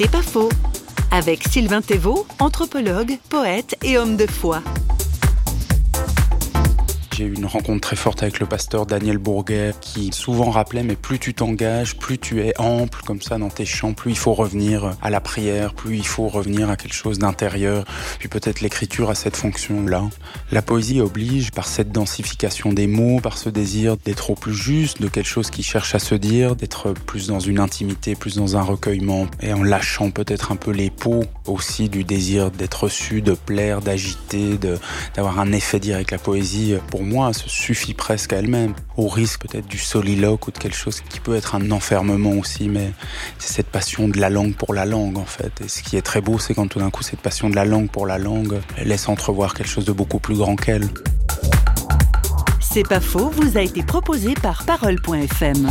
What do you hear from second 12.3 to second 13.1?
es ample